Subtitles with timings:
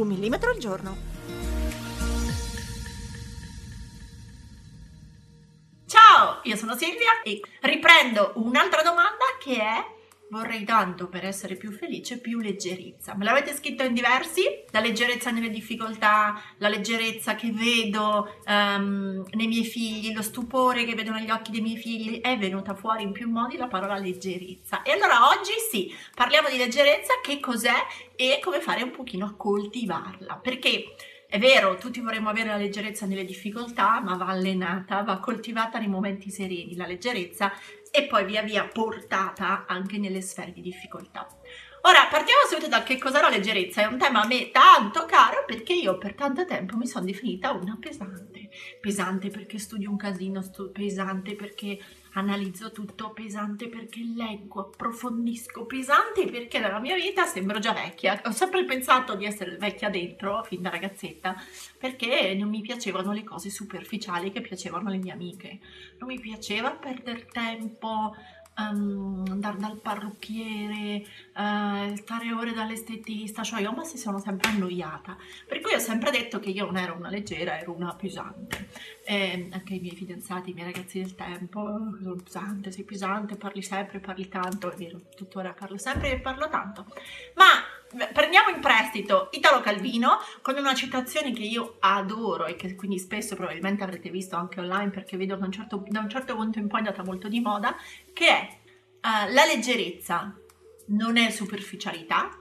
[0.00, 0.96] Un millimetro al giorno.
[5.86, 9.84] Ciao, io sono Silvia e riprendo un'altra domanda che è
[10.30, 13.14] vorrei tanto per essere più felice più leggerezza.
[13.16, 14.42] Me l'avete scritto in diversi?
[14.70, 20.94] La leggerezza nelle difficoltà, la leggerezza che vedo um, nei miei figli, lo stupore che
[20.94, 24.82] vedo negli occhi dei miei figli, è venuta fuori in più modi la parola leggerezza.
[24.82, 27.74] E allora oggi sì, parliamo di leggerezza, che cos'è
[28.16, 30.36] e come fare un pochino a coltivarla.
[30.36, 30.94] Perché
[31.30, 35.86] è vero, tutti vorremmo avere la leggerezza nelle difficoltà, ma va allenata, va coltivata nei
[35.86, 37.52] momenti sereni, la leggerezza,
[37.90, 41.26] e poi via via portata anche nelle sfere di difficoltà.
[41.82, 43.80] Ora, partiamo subito da che cos'è la leggerezza.
[43.80, 47.52] È un tema a me tanto caro perché io per tanto tempo mi sono definita
[47.52, 48.50] una pesante.
[48.80, 51.78] Pesante perché studio un casino, pesante perché
[52.12, 58.20] analizzo tutto pesante perché leggo, approfondisco, pesante perché nella mia vita sembro già vecchia.
[58.24, 61.36] Ho sempre pensato di essere vecchia dentro, fin da ragazzetta,
[61.78, 65.58] perché non mi piacevano le cose superficiali che piacevano alle mie amiche.
[65.98, 68.14] Non mi piaceva perdere tempo,
[68.58, 69.09] um,
[69.40, 75.16] andare dal parrucchiere, uh, stare ore dall'estetista, cioè io ma si sono sempre annoiata.
[75.46, 78.68] Per cui ho sempre detto che io non ero una leggera, ero una pesante.
[79.04, 81.60] E anche i miei fidanzati, i miei ragazzi del tempo,
[82.00, 86.48] sono pesante, sei pesante, parli sempre, parli tanto, è vero, tuttora parlo sempre e parlo
[86.48, 86.86] tanto.
[87.34, 87.46] Ma
[88.12, 93.34] prendiamo in prestito Italo Calvino con una citazione che io adoro e che quindi spesso
[93.34, 96.68] probabilmente avrete visto anche online perché vedo che un certo, da un certo punto in
[96.68, 97.74] poi è andata molto di moda,
[98.12, 98.58] che è
[99.02, 100.34] uh, la leggerezza
[100.86, 102.36] non è superficialità,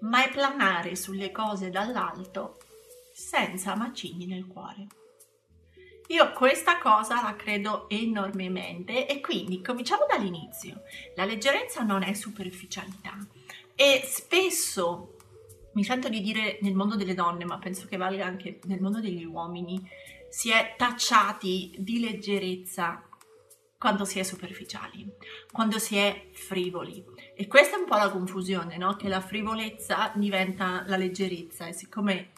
[0.00, 2.58] ma è planare sulle cose dall'alto
[3.12, 4.86] senza macigni nel cuore.
[6.08, 10.82] Io questa cosa la credo enormemente e quindi cominciamo dall'inizio.
[11.14, 13.16] La leggerezza non è superficialità
[13.76, 15.16] e spesso
[15.74, 19.00] mi sento di dire nel mondo delle donne, ma penso che valga anche nel mondo
[19.00, 19.80] degli uomini,
[20.28, 23.04] si è tacciati di leggerezza
[23.80, 25.10] quando si è superficiali,
[25.50, 27.02] quando si è frivoli.
[27.34, 28.94] E questa è un po' la confusione, no?
[28.94, 32.32] Che la frivolezza diventa la leggerezza e siccome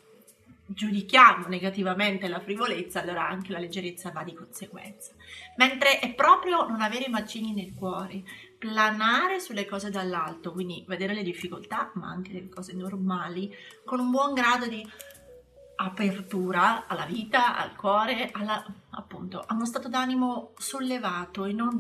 [0.67, 5.15] giudichiamo negativamente la frivolezza, allora anche la leggerezza va di conseguenza.
[5.57, 8.23] Mentre è proprio non avere macini nel cuore,
[8.57, 13.53] planare sulle cose dall'alto, quindi vedere le difficoltà, ma anche le cose normali,
[13.85, 14.89] con un buon grado di
[15.85, 21.79] apertura alla vita, al cuore, alla, appunto, a uno stato d'animo sollevato e non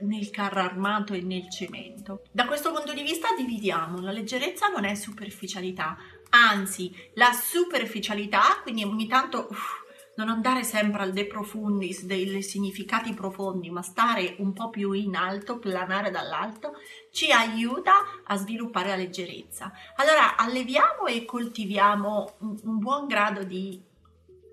[0.00, 2.22] nel carro armato e nel cemento.
[2.30, 5.96] Da questo punto di vista dividiamo, la leggerezza non è superficialità,
[6.30, 13.14] anzi la superficialità, quindi ogni tanto uff, non andare sempre al de profundis dei significati
[13.14, 16.72] profondi, ma stare un po' più in alto, planare dall'alto,
[17.10, 17.92] ci aiuta
[18.24, 19.72] a sviluppare la leggerezza.
[19.96, 23.88] Allora alleviamo e coltiviamo un, un buon grado di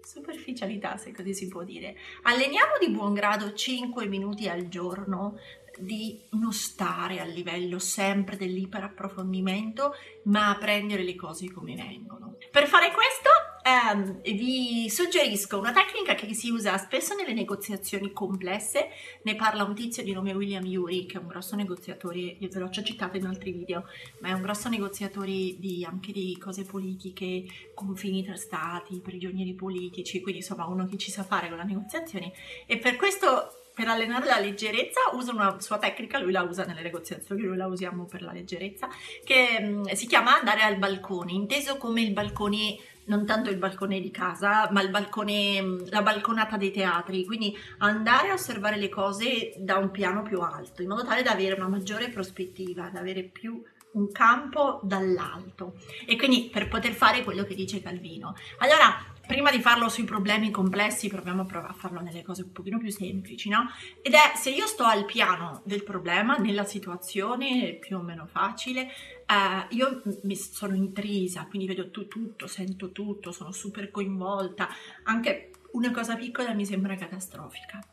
[0.02, 1.98] superficialità, se così si può dire.
[2.24, 5.38] Alleniamo di buon grado 5 minuti al giorno
[5.78, 9.94] di non stare a livello sempre dell'iperapprofondimento,
[10.24, 12.36] ma a prendere le cose come vengono.
[12.50, 13.30] Per fare questo
[13.68, 18.90] ehm, vi suggerisco una tecnica che si usa spesso nelle negoziazioni complesse,
[19.24, 22.70] ne parla un tizio di nome William Yuri, che è un grosso negoziatore, ve l'ho
[22.70, 23.86] già citato in altri video,
[24.20, 30.22] ma è un grosso negoziatore di, anche di cose politiche, confini tra stati, prigionieri politici,
[30.22, 32.32] quindi insomma uno che ci sa fare con la negoziazione.
[32.66, 36.82] E per questo per allenare la leggerezza usa una sua tecnica, lui la usa nelle
[36.82, 38.88] negoziazioni, noi la usiamo per la leggerezza,
[39.24, 44.02] che mh, si chiama andare al balcone, inteso come il balcone non tanto il balcone
[44.02, 49.54] di casa, ma il balcone, la balconata dei teatri, quindi andare a osservare le cose
[49.58, 53.24] da un piano più alto, in modo tale da avere una maggiore prospettiva, da avere
[53.24, 55.76] più un campo dall'alto
[56.06, 58.36] e quindi per poter fare quello che dice Calvino.
[58.58, 62.52] Allora, prima di farlo sui problemi complessi, proviamo a provare a farlo nelle cose un
[62.54, 63.70] pochino più semplici, no?
[64.02, 68.88] Ed è se io sto al piano del problema, nella situazione più o meno facile,
[69.26, 74.70] eh, io mi sono intrisa, quindi vedo tu, tutto, sento tutto, sono super coinvolta,
[75.04, 77.86] anche una cosa piccola mi sembra catastrofica.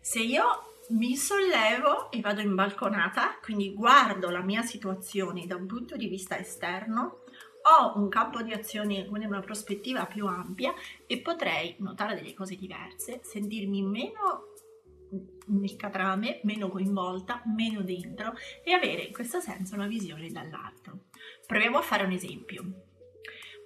[0.00, 0.44] Se io
[0.90, 6.08] mi sollevo e vado in balconata, quindi guardo la mia situazione da un punto di
[6.08, 7.23] vista esterno,
[7.66, 10.74] ho un campo di azione con una prospettiva più ampia
[11.06, 14.52] e potrei notare delle cose diverse, sentirmi meno
[15.46, 21.06] nel catrame, meno coinvolta, meno dentro e avere in questo senso una visione dall'alto.
[21.46, 22.83] Proviamo a fare un esempio.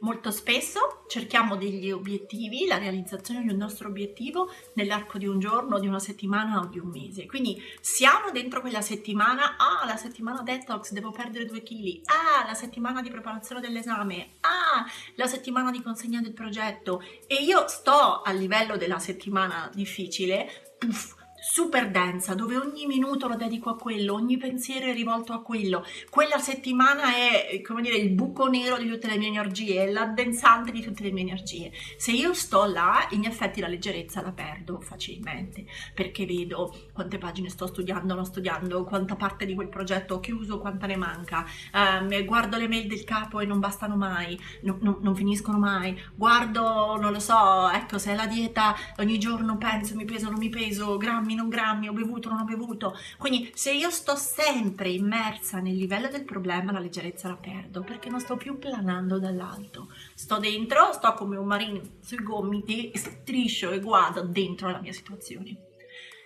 [0.00, 5.80] Molto spesso cerchiamo degli obiettivi, la realizzazione di un nostro obiettivo nell'arco di un giorno,
[5.80, 7.26] di una settimana o di un mese.
[7.26, 12.54] Quindi siamo dentro quella settimana, ah, la settimana detox, devo perdere due kg, ah, la
[12.54, 14.86] settimana di preparazione dell'esame, ah,
[15.16, 17.02] la settimana di consegna del progetto.
[17.26, 21.16] E io sto a livello della settimana difficile, puff,
[21.50, 25.82] super densa, dove ogni minuto lo dedico a quello, ogni pensiero è rivolto a quello.
[26.10, 30.70] Quella settimana è, come dire, il buco nero di tutte le mie energie, è l'addensante
[30.70, 31.72] di tutte le mie energie.
[31.96, 35.64] Se io sto là, in effetti la leggerezza la perdo facilmente,
[35.94, 40.58] perché vedo quante pagine sto studiando, non studiando, quanta parte di quel progetto ho chiuso,
[40.58, 41.46] quanta ne manca.
[41.72, 45.98] Um, guardo le mail del capo e non bastano mai, no, no, non finiscono mai.
[46.14, 50.38] Guardo, non lo so, ecco, se è la dieta, ogni giorno penso, mi peso, non
[50.38, 52.96] mi peso, grammi non grammi, ho bevuto, non ho bevuto.
[53.16, 58.10] Quindi se io sto sempre immersa nel livello del problema, la leggerezza la perdo perché
[58.10, 59.88] non sto più planando dall'alto.
[60.14, 65.66] Sto dentro, sto come un marino sui gomiti, striscio e guardo dentro la mia situazione.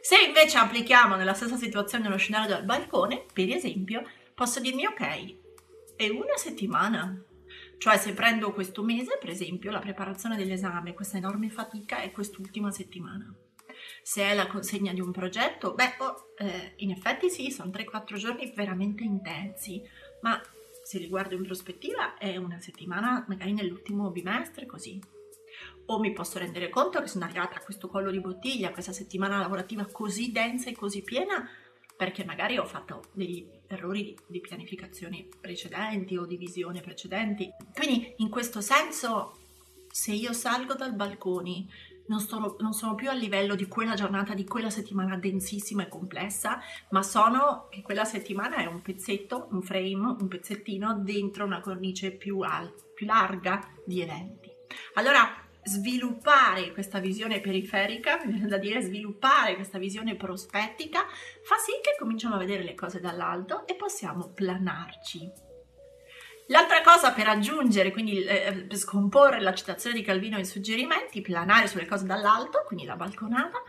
[0.00, 4.02] Se invece applichiamo nella stessa situazione lo scenario del balcone, per esempio,
[4.34, 5.36] posso dirmi ok,
[5.94, 7.22] è una settimana.
[7.78, 12.70] Cioè se prendo questo mese, per esempio, la preparazione dell'esame, questa enorme fatica è quest'ultima
[12.70, 13.32] settimana
[14.02, 18.16] se è la consegna di un progetto, beh, oh, eh, in effetti sì, sono 3-4
[18.16, 19.82] giorni veramente intensi,
[20.22, 20.40] ma
[20.82, 25.00] se li guardo in prospettiva è una settimana magari nell'ultimo bimestre così.
[25.86, 28.92] O mi posso rendere conto che sono arrivata a questo collo di bottiglia, a questa
[28.92, 31.48] settimana lavorativa così densa e così piena,
[31.96, 37.48] perché magari ho fatto degli errori di pianificazione precedenti o di visione precedenti.
[37.72, 39.38] Quindi in questo senso,
[39.88, 41.66] se io salgo dal balcone
[42.06, 45.88] non sono, non sono, più a livello di quella giornata, di quella settimana densissima e
[45.88, 46.60] complessa,
[46.90, 52.12] ma sono che quella settimana è un pezzetto, un frame, un pezzettino dentro una cornice
[52.12, 54.50] più, al, più larga di eventi.
[54.94, 61.06] Allora, sviluppare questa visione periferica, mi viene da dire sviluppare questa visione prospettica,
[61.42, 65.50] fa sì che cominciamo a vedere le cose dall'alto e possiamo planarci
[66.52, 71.66] L'altra cosa per aggiungere, quindi eh, per scomporre la citazione di Calvino in suggerimenti, planare
[71.66, 73.62] sulle cose dall'alto, quindi la balconata,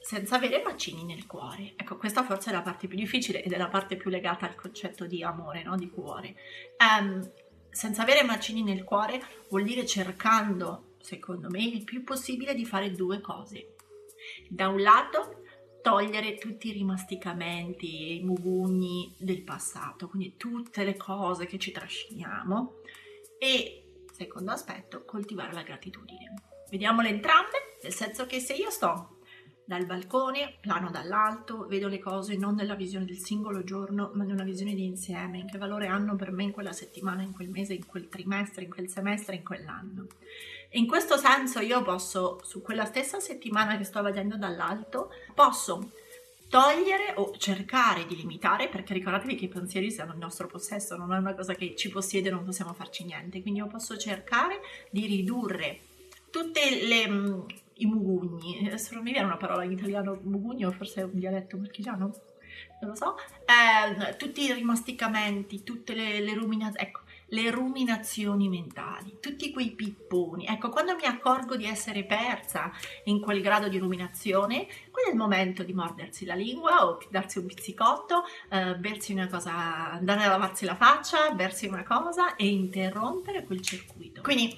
[0.00, 1.74] senza avere macini nel cuore.
[1.76, 4.56] Ecco, questa forse è la parte più difficile ed è la parte più legata al
[4.56, 5.76] concetto di amore, no?
[5.76, 6.34] di cuore.
[6.78, 7.30] Um,
[7.70, 12.90] senza avere macini nel cuore vuol dire cercando, secondo me, il più possibile di fare
[12.90, 13.76] due cose.
[14.48, 15.41] Da un lato
[15.82, 21.72] togliere tutti i rimasticamenti e i mugugni del passato, quindi tutte le cose che ci
[21.72, 22.76] trasciniamo
[23.38, 26.34] e, secondo aspetto, coltivare la gratitudine.
[26.70, 29.18] Vediamole entrambe, nel senso che se io sto
[29.72, 34.44] dal balcone, plano dall'alto, vedo le cose non nella visione del singolo giorno, ma nella
[34.44, 37.72] visione di insieme, in che valore hanno per me in quella settimana, in quel mese,
[37.72, 40.08] in quel trimestre, in quel semestre, in quell'anno.
[40.72, 45.92] In questo senso io posso, su quella stessa settimana che sto vedendo dall'alto, posso
[46.50, 51.14] togliere o cercare di limitare, perché ricordatevi che i pensieri siano il nostro possesso, non
[51.14, 54.60] è una cosa che ci possiede non possiamo farci niente, quindi io posso cercare
[54.90, 55.80] di ridurre
[56.28, 57.40] tutte le mm,
[57.74, 61.56] i mugugni, adesso non mi viene una parola in italiano mugugno, forse è un dialetto
[61.56, 62.12] marchigiano,
[62.80, 67.00] non lo so, eh, tutti i rimasticamenti, tutte le, le ruminazioni, ecco,
[67.32, 70.46] le ruminazioni mentali, tutti quei pipponi.
[70.46, 72.70] Ecco, quando mi accorgo di essere persa
[73.04, 77.38] in quel grado di ruminazione, quello è il momento di mordersi la lingua o darsi
[77.38, 82.46] un pizzicotto, eh, bersi una cosa, andare a lavarsi la faccia, bersi una cosa e
[82.46, 84.20] interrompere quel circuito.
[84.20, 84.54] Quindi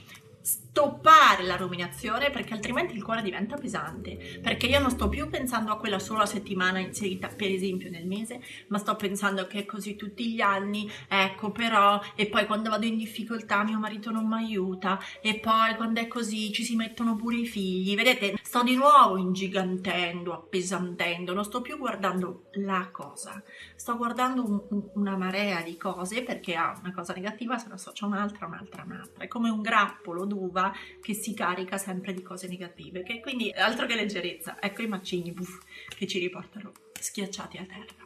[0.75, 4.40] stoppare la ruminazione perché altrimenti il cuore diventa pesante.
[4.43, 8.40] Perché io non sto più pensando a quella sola settimana inserita per esempio nel mese
[8.69, 12.87] ma sto pensando che è così tutti gli anni ecco però e poi quando vado
[12.87, 17.14] in difficoltà mio marito non mi aiuta e poi quando è così ci si mettono
[17.14, 17.95] pure i figli.
[17.95, 23.40] Vedete sto di nuovo ingigantendo appesantendo non sto più guardando la cosa.
[23.76, 27.75] Sto guardando un, un, una marea di cose perché ha una cosa negativa se ne
[27.75, 29.23] associa un'altra un'altra un'altra.
[29.23, 30.62] È come un grappolo d'uva
[31.00, 35.33] che si carica sempre di cose negative, che quindi altro che leggerezza, ecco i macigni
[35.33, 35.59] buff,
[35.97, 38.04] che ci riportano schiacciati a terra.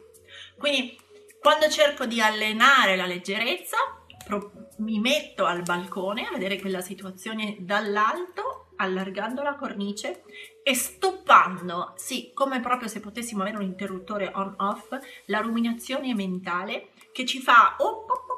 [0.57, 0.97] Quindi
[1.39, 3.77] quando cerco di allenare la leggerezza,
[4.25, 10.23] pro- mi metto al balcone a vedere quella situazione dall'alto, allargando la cornice
[10.63, 17.25] e stoppando, sì, come proprio se potessimo avere un interruttore on-off, la ruminazione mentale che
[17.25, 18.28] ci fa oh, oh,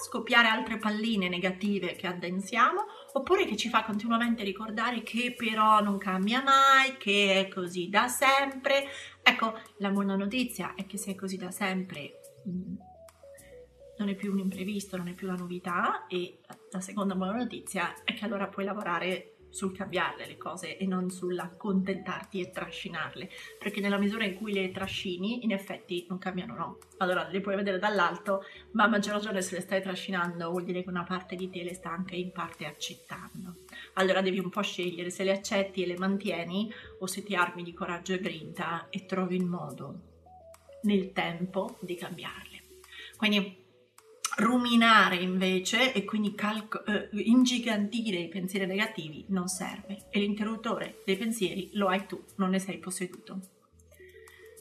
[0.00, 5.98] scoppiare altre palline negative che addensiamo, oppure che ci fa continuamente ricordare che però non
[5.98, 8.86] cambia mai, che è così da sempre.
[9.22, 12.76] Ecco, la buona notizia è che se è così da sempre mm,
[13.98, 16.40] non è più un imprevisto, non è più una novità e
[16.70, 21.10] la seconda buona notizia è che allora puoi lavorare sul cambiarle le cose e non
[21.10, 23.28] sull'accontentarti e trascinarle,
[23.58, 26.78] perché nella misura in cui le trascini, in effetti non cambiano, no.
[26.98, 30.82] Allora le puoi vedere dall'alto, ma a maggior ragione se le stai trascinando vuol dire
[30.82, 33.56] che una parte di te le sta anche in parte accettando.
[33.94, 37.62] Allora devi un po' scegliere se le accetti e le mantieni o se ti armi
[37.62, 40.08] di coraggio e grinta e trovi il modo
[40.82, 42.62] nel tempo di cambiarle.
[43.16, 43.59] Quindi
[44.36, 51.16] Ruminare invece e quindi calco- eh, ingigantire i pensieri negativi non serve e l'interruttore dei
[51.16, 53.40] pensieri lo hai tu, non ne sei posseduto.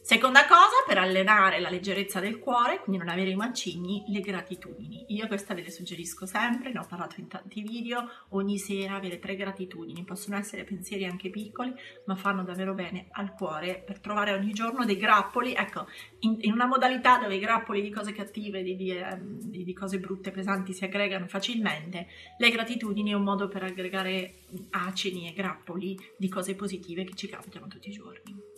[0.09, 5.05] Seconda cosa, per allenare la leggerezza del cuore, quindi non avere i macigni, le gratitudini.
[5.09, 9.19] Io questa ve le suggerisco sempre, ne ho parlato in tanti video, ogni sera avere
[9.19, 10.03] tre gratitudini.
[10.03, 11.71] Possono essere pensieri anche piccoli,
[12.05, 15.85] ma fanno davvero bene al cuore per trovare ogni giorno dei grappoli, ecco,
[16.21, 19.73] in, in una modalità dove i grappoli di cose cattive, di, di, ehm, di, di
[19.73, 22.07] cose brutte, pesanti si aggregano facilmente,
[22.39, 24.37] le gratitudini è un modo per aggregare
[24.71, 28.48] acini e grappoli di cose positive che ci capitano tutti i giorni.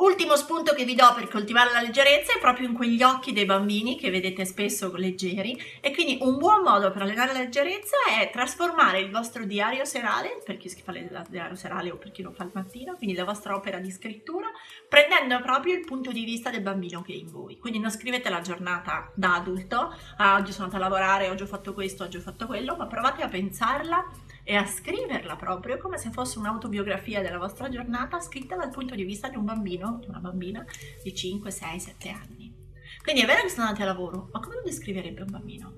[0.00, 3.44] Ultimo spunto che vi do per coltivare la leggerezza è proprio in quegli occhi dei
[3.44, 8.30] bambini che vedete spesso leggeri e quindi un buon modo per allenare la leggerezza è
[8.30, 12.32] trasformare il vostro diario serale, per chi fa il diario serale o per chi lo
[12.32, 14.46] fa al mattino, quindi la vostra opera di scrittura,
[14.88, 17.58] prendendo proprio il punto di vista del bambino che è in voi.
[17.58, 21.46] Quindi non scrivete la giornata da adulto, ah, oggi sono andata a lavorare, oggi ho
[21.46, 24.10] fatto questo, oggi ho fatto quello, ma provate a pensarla
[24.42, 29.04] e a scriverla proprio come se fosse un'autobiografia della vostra giornata scritta dal punto di
[29.04, 30.64] vista di un bambino, di una bambina
[31.02, 32.54] di 5, 6, 7 anni.
[33.02, 35.74] Quindi è vero che siete andati a lavoro, ma come lo descriverebbe un bambino?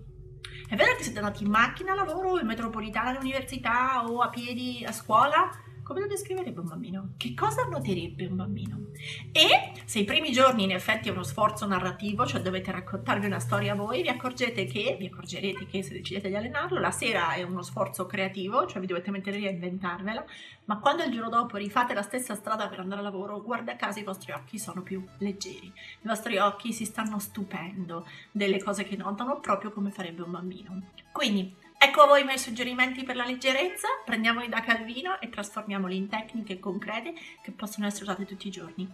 [0.69, 4.85] È vero che siete andati in macchina a lavoro, in metropolitana all'università o a piedi
[4.87, 5.50] a scuola?
[5.83, 7.09] Come lo descriverebbe un bambino?
[7.17, 8.87] Che cosa noterebbe un bambino?
[9.33, 13.41] E se i primi giorni in effetti è uno sforzo narrativo, cioè dovete raccontarvi una
[13.41, 17.43] storia voi, vi accorgete che, vi accorgerete che se decidete di allenarlo, la sera è
[17.43, 20.25] uno sforzo creativo, cioè vi dovete mettere lì a inventarvela,
[20.67, 23.99] ma quando il giorno dopo rifate la stessa strada per andare a lavoro, guarda caso
[23.99, 28.97] i vostri occhi sono più leggeri, i vostri occhi si stanno stupendo delle cose che
[28.97, 30.81] notano proprio come farebbe un bambino.
[31.11, 35.97] Quindi Ecco a voi i miei suggerimenti per la leggerezza, prendiamoli da Calvino e trasformiamoli
[35.97, 37.12] in tecniche concrete
[37.43, 38.89] che possono essere usate tutti i giorni.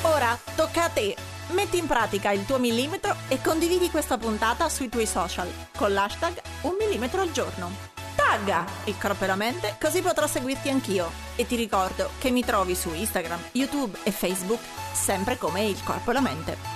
[0.00, 1.14] Ora tocca a te!
[1.50, 6.40] Metti in pratica il tuo millimetro e condividi questa puntata sui tuoi social con l'hashtag
[6.62, 7.70] un millimetro al giorno.
[8.14, 11.10] Tagga il corpo e la mente così potrò seguirti anch'io.
[11.36, 14.60] E ti ricordo che mi trovi su Instagram, YouTube e Facebook
[14.94, 16.75] sempre come il corpo e la mente.